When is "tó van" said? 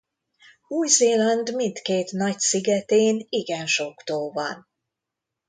4.03-4.67